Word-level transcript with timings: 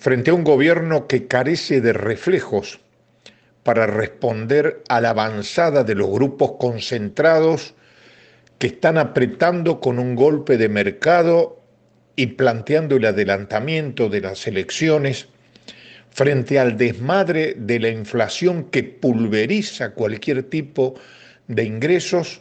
Frente 0.00 0.30
a 0.30 0.34
un 0.34 0.44
gobierno 0.44 1.06
que 1.06 1.26
carece 1.26 1.82
de 1.82 1.92
reflejos 1.92 2.80
para 3.62 3.86
responder 3.86 4.82
a 4.88 4.98
la 5.02 5.10
avanzada 5.10 5.84
de 5.84 5.94
los 5.94 6.08
grupos 6.08 6.52
concentrados 6.58 7.74
que 8.58 8.68
están 8.68 8.96
apretando 8.96 9.78
con 9.78 9.98
un 9.98 10.14
golpe 10.14 10.56
de 10.56 10.70
mercado 10.70 11.60
y 12.16 12.28
planteando 12.28 12.96
el 12.96 13.04
adelantamiento 13.04 14.08
de 14.08 14.22
las 14.22 14.46
elecciones, 14.46 15.28
frente 16.08 16.58
al 16.58 16.78
desmadre 16.78 17.52
de 17.58 17.78
la 17.78 17.90
inflación 17.90 18.70
que 18.70 18.82
pulveriza 18.84 19.90
cualquier 19.90 20.44
tipo 20.44 20.94
de 21.46 21.64
ingresos, 21.64 22.40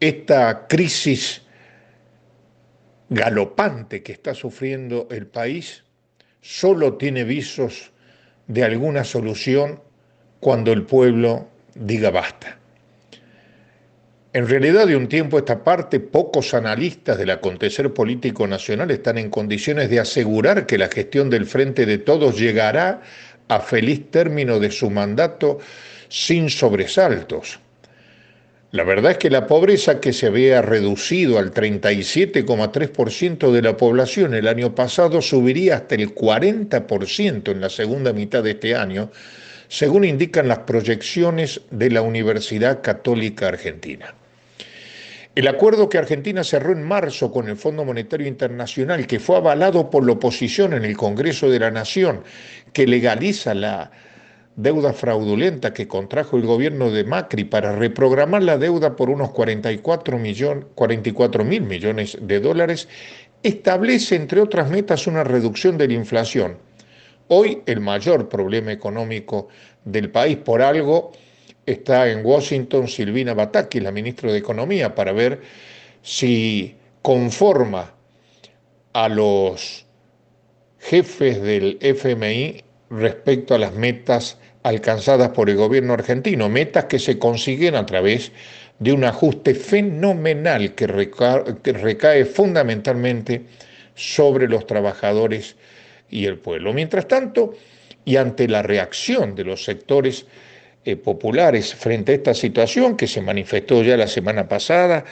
esta 0.00 0.66
crisis 0.66 1.42
galopante 3.10 4.02
que 4.02 4.12
está 4.12 4.34
sufriendo 4.34 5.08
el 5.10 5.26
país 5.26 5.84
solo 6.40 6.94
tiene 6.94 7.24
visos 7.24 7.92
de 8.46 8.64
alguna 8.64 9.04
solución 9.04 9.80
cuando 10.40 10.72
el 10.72 10.84
pueblo 10.84 11.48
diga 11.74 12.10
basta. 12.10 12.58
En 14.32 14.46
realidad, 14.46 14.86
de 14.86 14.96
un 14.96 15.08
tiempo 15.08 15.36
a 15.36 15.40
esta 15.40 15.64
parte, 15.64 16.00
pocos 16.00 16.52
analistas 16.52 17.16
del 17.16 17.30
acontecer 17.30 17.92
político 17.94 18.46
nacional 18.46 18.90
están 18.90 19.16
en 19.18 19.30
condiciones 19.30 19.88
de 19.88 20.00
asegurar 20.00 20.66
que 20.66 20.78
la 20.78 20.88
gestión 20.88 21.30
del 21.30 21.46
Frente 21.46 21.86
de 21.86 21.98
Todos 21.98 22.38
llegará 22.38 23.00
a 23.48 23.60
feliz 23.60 24.10
término 24.10 24.60
de 24.60 24.70
su 24.70 24.90
mandato 24.90 25.58
sin 26.08 26.50
sobresaltos. 26.50 27.58
La 28.70 28.84
verdad 28.84 29.12
es 29.12 29.18
que 29.18 29.30
la 29.30 29.46
pobreza 29.46 29.98
que 29.98 30.12
se 30.12 30.26
había 30.26 30.60
reducido 30.60 31.38
al 31.38 31.54
37,3% 31.54 33.50
de 33.50 33.62
la 33.62 33.78
población 33.78 34.34
el 34.34 34.46
año 34.46 34.74
pasado 34.74 35.22
subiría 35.22 35.76
hasta 35.76 35.94
el 35.94 36.14
40% 36.14 37.50
en 37.50 37.62
la 37.62 37.70
segunda 37.70 38.12
mitad 38.12 38.42
de 38.42 38.50
este 38.50 38.76
año, 38.76 39.10
según 39.68 40.04
indican 40.04 40.48
las 40.48 40.58
proyecciones 40.60 41.62
de 41.70 41.90
la 41.90 42.02
Universidad 42.02 42.82
Católica 42.82 43.48
Argentina. 43.48 44.14
El 45.34 45.48
acuerdo 45.48 45.88
que 45.88 45.96
Argentina 45.96 46.44
cerró 46.44 46.72
en 46.72 46.82
marzo 46.82 47.32
con 47.32 47.48
el 47.48 47.56
Fondo 47.56 47.86
Monetario 47.86 48.26
Internacional, 48.26 49.06
que 49.06 49.18
fue 49.18 49.36
avalado 49.36 49.88
por 49.88 50.04
la 50.04 50.12
oposición 50.12 50.74
en 50.74 50.84
el 50.84 50.94
Congreso 50.94 51.48
de 51.48 51.60
la 51.60 51.70
Nación, 51.70 52.22
que 52.74 52.86
legaliza 52.86 53.54
la 53.54 53.90
deuda 54.58 54.92
fraudulenta 54.92 55.72
que 55.72 55.86
contrajo 55.86 56.36
el 56.36 56.44
gobierno 56.44 56.90
de 56.90 57.04
Macri 57.04 57.44
para 57.44 57.76
reprogramar 57.76 58.42
la 58.42 58.58
deuda 58.58 58.96
por 58.96 59.08
unos 59.08 59.30
44 59.30 60.18
mil 61.44 61.62
millones 61.62 62.18
de 62.20 62.40
dólares, 62.40 62.88
establece, 63.44 64.16
entre 64.16 64.40
otras 64.40 64.68
metas, 64.68 65.06
una 65.06 65.22
reducción 65.22 65.78
de 65.78 65.86
la 65.86 65.94
inflación. 65.94 66.58
Hoy 67.28 67.62
el 67.66 67.78
mayor 67.80 68.28
problema 68.28 68.72
económico 68.72 69.46
del 69.84 70.10
país, 70.10 70.38
por 70.38 70.60
algo, 70.60 71.12
está 71.64 72.10
en 72.10 72.26
Washington 72.26 72.88
Silvina 72.88 73.34
Bataki, 73.34 73.78
la 73.78 73.92
ministra 73.92 74.32
de 74.32 74.38
Economía, 74.38 74.92
para 74.92 75.12
ver 75.12 75.40
si 76.02 76.74
conforma 77.00 77.94
a 78.92 79.08
los 79.08 79.86
jefes 80.80 81.40
del 81.42 81.78
FMI 81.80 82.64
respecto 82.90 83.54
a 83.54 83.58
las 83.58 83.74
metas 83.74 84.38
alcanzadas 84.68 85.30
por 85.30 85.48
el 85.48 85.56
gobierno 85.56 85.94
argentino, 85.94 86.50
metas 86.50 86.84
que 86.84 86.98
se 86.98 87.18
consiguen 87.18 87.74
a 87.74 87.86
través 87.86 88.32
de 88.78 88.92
un 88.92 89.02
ajuste 89.04 89.54
fenomenal 89.54 90.74
que 90.74 90.86
recae, 90.86 92.24
fundamentalmente 92.26 93.42
sobre 93.94 94.46
los 94.46 94.66
trabajadores 94.66 95.56
y 96.10 96.26
el 96.26 96.36
pueblo. 96.36 96.74
Mientras 96.74 97.08
tanto, 97.08 97.54
y 98.04 98.16
ante 98.16 98.46
la 98.46 98.62
reacción 98.62 99.34
de 99.34 99.44
los 99.44 99.64
sectores 99.64 100.26
eh, 100.84 100.96
populares 100.96 101.74
frente 101.74 102.12
a 102.12 102.14
esta 102.16 102.34
situación 102.34 102.96
que 102.96 103.06
se 103.06 103.22
manifestó 103.22 103.82
ya 103.82 103.96
la 103.96 104.06
semana 104.06 104.48
pasada, 104.48 105.04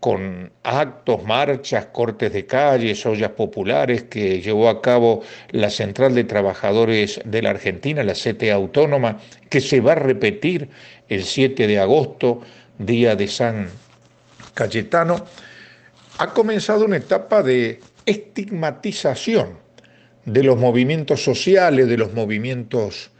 con 0.00 0.52
actos, 0.62 1.24
marchas, 1.24 1.86
cortes 1.86 2.32
de 2.32 2.46
calles, 2.46 3.04
ollas 3.06 3.30
populares 3.30 4.04
que 4.04 4.40
llevó 4.40 4.68
a 4.68 4.82
cabo 4.82 5.22
la 5.50 5.70
Central 5.70 6.14
de 6.14 6.24
Trabajadores 6.24 7.20
de 7.24 7.42
la 7.42 7.50
Argentina, 7.50 8.04
la 8.04 8.12
CTA 8.12 8.54
Autónoma, 8.54 9.20
que 9.48 9.60
se 9.60 9.80
va 9.80 9.92
a 9.92 9.96
repetir 9.96 10.68
el 11.08 11.24
7 11.24 11.66
de 11.66 11.78
agosto, 11.78 12.42
día 12.78 13.16
de 13.16 13.26
San 13.26 13.68
Cayetano, 14.54 15.24
ha 16.18 16.32
comenzado 16.32 16.84
una 16.84 16.96
etapa 16.98 17.42
de 17.42 17.80
estigmatización 18.04 19.58
de 20.24 20.42
los 20.42 20.58
movimientos 20.58 21.22
sociales, 21.22 21.88
de 21.88 21.96
los 21.96 22.12
movimientos 22.12 23.10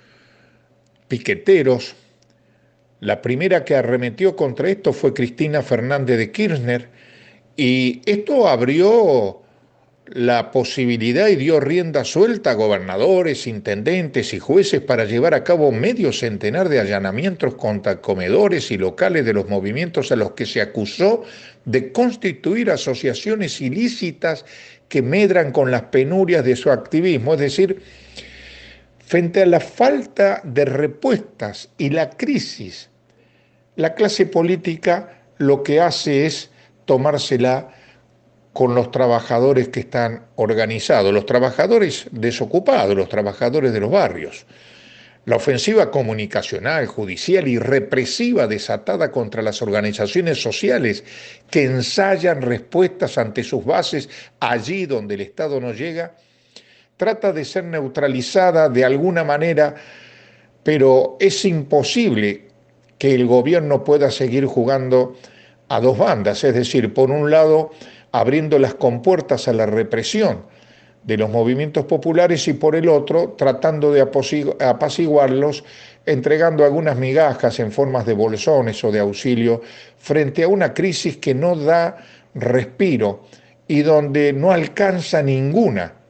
piqueteros, 1.09 1.95
la 3.01 3.21
primera 3.23 3.65
que 3.65 3.77
arremetió 3.77 4.37
contra 4.37 4.71
esto 4.71 4.93
fue 4.93 5.15
Cristina 5.15 5.63
Fernández 5.63 6.19
de 6.19 6.33
Kirchner 6.33 6.89
y 7.57 8.01
esto 8.07 8.49
abrió 8.49 9.43
la 10.07 10.53
posibilidad 10.53 11.29
y 11.29 11.37
dio 11.37 11.59
rienda 11.59 12.05
suelta 12.05 12.53
a 12.53 12.55
gobernadores, 12.55 13.47
intendentes 13.47 14.33
y 14.35 14.39
jueces 14.39 14.81
para 14.81 15.05
llevar 15.05 15.35
a 15.35 15.43
cabo 15.43 15.73
medio 15.73 16.13
centenar 16.13 16.69
de 16.69 16.79
allanamientos 16.79 17.57
contra 17.57 18.01
comedores 18.01 18.71
y 18.71 18.79
locales 18.79 19.25
de 19.25 19.33
los 19.33 19.49
movimientos 19.49 20.13
a 20.13 20.17
los 20.17 20.33
que 20.33 20.47
se 20.47 20.61
acusó 20.61 21.25
de 21.65 21.91
constituir 21.91 22.71
asociaciones 22.71 23.61
ilícitas 23.61 24.45
que 24.89 25.03
medran 25.03 25.51
con 25.51 25.73
las 25.73 25.83
penurias 25.83 26.45
de 26.45 26.55
su 26.55 26.71
activismo, 26.71 27.35
es 27.35 27.41
decir, 27.41 27.83
Frente 29.07 29.43
a 29.43 29.47
la 29.47 29.61
falta 29.61 30.41
de 30.43 30.65
respuestas 30.65 31.69
y 31.79 31.91
la 31.91 32.11
crisis, 32.11 32.91
la 33.77 33.95
clase 33.95 34.27
política 34.27 35.23
lo 35.39 35.63
que 35.63 35.81
hace 35.81 36.27
es 36.27 36.51
tomársela 36.87 37.69
con 38.53 38.75
los 38.75 38.91
trabajadores 38.91 39.69
que 39.69 39.79
están 39.79 40.27
organizados, 40.35 41.15
los 41.15 41.25
trabajadores 41.25 42.09
desocupados, 42.11 42.97
los 42.97 43.09
trabajadores 43.09 43.73
de 43.73 43.79
los 43.79 43.93
barrios. 43.93 44.45
La 45.25 45.37
ofensiva 45.37 45.93
comunicacional, 45.93 46.87
judicial 46.87 47.47
y 47.47 47.61
represiva 47.61 48.49
desatada 48.49 49.13
contra 49.13 49.41
las 49.41 49.63
organizaciones 49.63 50.43
sociales 50.43 51.05
que 51.49 51.63
ensayan 51.63 52.43
respuestas 52.43 53.19
ante 53.19 53.45
sus 53.45 53.65
bases 53.65 54.09
allí 54.41 54.87
donde 54.87 55.15
el 55.15 55.21
Estado 55.21 55.61
no 55.61 55.73
llega, 55.73 56.17
trata 56.97 57.33
de 57.33 57.45
ser 57.45 57.65
neutralizada 57.65 58.69
de 58.69 58.85
alguna 58.85 59.23
manera, 59.23 59.75
pero 60.63 61.17
es 61.21 61.45
imposible 61.45 62.49
que 62.99 63.15
el 63.15 63.27
gobierno 63.27 63.85
pueda 63.85 64.11
seguir 64.11 64.47
jugando 64.47 65.17
a 65.69 65.81
dos 65.81 65.99
bandas, 65.99 66.43
es 66.45 66.55
decir, 66.55 66.95
por 66.95 67.11
un 67.11 67.31
lado, 67.31 67.71
abriendo 68.13 68.59
las 68.59 68.75
compuertas 68.75 69.47
a 69.49 69.53
la 69.53 69.67
represión 69.67 70.45
de 71.03 71.19
los 71.19 71.29
movimientos 71.29 71.85
populares 71.85 72.49
y 72.49 72.55
por 72.55 72.75
el 72.75 72.89
otro, 72.89 73.35
tratando 73.37 73.93
de 73.93 74.01
apaciguarlos, 74.01 75.65
entregando 76.05 76.65
algunas 76.65 76.97
migajas 76.97 77.61
en 77.61 77.71
formas 77.71 78.07
de 78.07 78.15
bolsones 78.15 78.83
o 78.83 78.91
de 78.91 79.01
auxilio 79.01 79.61
frente 79.99 80.43
a 80.45 80.49
una 80.49 80.73
crisis 80.73 81.19
que 81.19 81.35
no 81.35 81.55
da 81.55 81.99
respiro 82.35 83.25
y 83.69 83.83
donde 83.83 84.33
no 84.33 84.51
alcanza 84.51 85.23
ninguna 85.23 86.06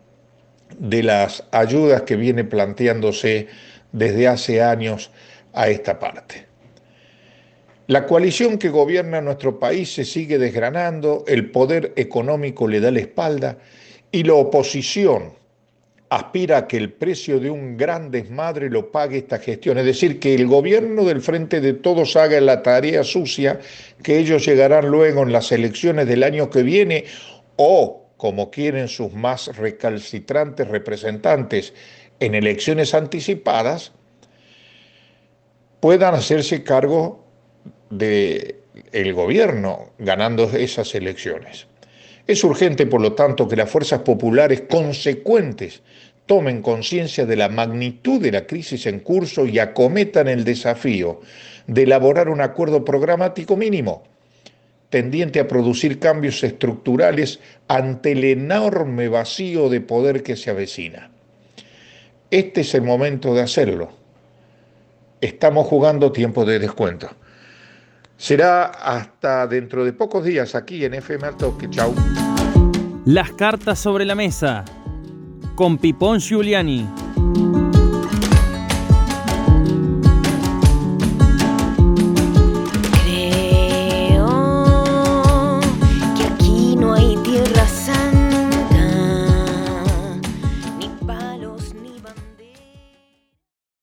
de 0.78 1.02
las 1.02 1.44
ayudas 1.50 2.02
que 2.02 2.16
viene 2.16 2.44
planteándose 2.44 3.48
desde 3.92 4.28
hace 4.28 4.62
años 4.62 5.10
a 5.52 5.68
esta 5.68 5.98
parte. 5.98 6.46
La 7.88 8.04
coalición 8.04 8.58
que 8.58 8.68
gobierna 8.68 9.20
nuestro 9.20 9.60
país 9.60 9.94
se 9.94 10.04
sigue 10.04 10.38
desgranando, 10.38 11.24
el 11.28 11.50
poder 11.50 11.92
económico 11.96 12.66
le 12.66 12.80
da 12.80 12.90
la 12.90 13.00
espalda 13.00 13.58
y 14.10 14.24
la 14.24 14.34
oposición, 14.34 15.34
aspira 16.08 16.58
a 16.58 16.66
que 16.66 16.76
el 16.76 16.92
precio 16.92 17.40
de 17.40 17.50
un 17.50 17.76
gran 17.76 18.10
desmadre 18.10 18.70
lo 18.70 18.90
pague 18.90 19.18
esta 19.18 19.38
gestión, 19.38 19.78
es 19.78 19.84
decir, 19.84 20.20
que 20.20 20.34
el 20.34 20.46
gobierno 20.46 21.04
del 21.04 21.20
Frente 21.20 21.60
de 21.60 21.74
Todos 21.74 22.16
haga 22.16 22.40
la 22.40 22.62
tarea 22.62 23.02
sucia, 23.04 23.60
que 24.02 24.18
ellos 24.18 24.44
llegarán 24.46 24.88
luego 24.88 25.22
en 25.22 25.32
las 25.32 25.50
elecciones 25.52 26.06
del 26.06 26.22
año 26.22 26.50
que 26.50 26.62
viene 26.62 27.04
o, 27.56 28.05
como 28.16 28.50
quieren 28.50 28.88
sus 28.88 29.12
más 29.12 29.56
recalcitrantes 29.56 30.68
representantes, 30.68 31.74
en 32.20 32.34
elecciones 32.34 32.94
anticipadas, 32.94 33.92
puedan 35.80 36.14
hacerse 36.14 36.62
cargo 36.62 37.24
del 37.90 38.56
el 38.92 39.12
gobierno 39.12 39.90
ganando 39.98 40.44
esas 40.44 40.94
elecciones. 40.94 41.66
Es 42.26 42.42
urgente, 42.42 42.86
por 42.86 43.00
lo 43.00 43.12
tanto, 43.12 43.46
que 43.46 43.56
las 43.56 43.70
fuerzas 43.70 44.00
populares 44.00 44.62
consecuentes 44.68 45.82
tomen 46.26 46.60
conciencia 46.60 47.24
de 47.24 47.36
la 47.36 47.48
magnitud 47.48 48.20
de 48.20 48.32
la 48.32 48.46
crisis 48.46 48.86
en 48.86 49.00
curso 49.00 49.46
y 49.46 49.58
acometan 49.58 50.26
el 50.26 50.44
desafío 50.44 51.20
de 51.66 51.84
elaborar 51.84 52.28
un 52.28 52.40
acuerdo 52.40 52.84
programático 52.84 53.56
mínimo 53.56 54.02
tendiente 54.90 55.40
a 55.40 55.48
producir 55.48 55.98
cambios 55.98 56.42
estructurales 56.44 57.40
ante 57.68 58.12
el 58.12 58.24
enorme 58.24 59.08
vacío 59.08 59.68
de 59.68 59.80
poder 59.80 60.22
que 60.22 60.36
se 60.36 60.50
avecina. 60.50 61.10
Este 62.30 62.62
es 62.62 62.74
el 62.74 62.82
momento 62.82 63.34
de 63.34 63.42
hacerlo. 63.42 63.90
Estamos 65.20 65.66
jugando 65.66 66.12
tiempo 66.12 66.44
de 66.44 66.58
descuento. 66.58 67.10
Será 68.16 68.64
hasta 68.64 69.46
dentro 69.46 69.84
de 69.84 69.92
pocos 69.92 70.24
días 70.24 70.54
aquí 70.54 70.84
en 70.84 70.94
FM 70.94 71.26
Altoque. 71.26 71.68
Chau. 71.70 71.94
Las 73.04 73.32
cartas 73.32 73.78
sobre 73.78 74.04
la 74.04 74.14
mesa 74.14 74.64
con 75.54 75.78
Pipón 75.78 76.20
Giuliani. 76.20 77.05